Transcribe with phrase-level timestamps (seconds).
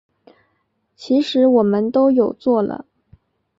[0.95, 2.85] 其实我们都有做了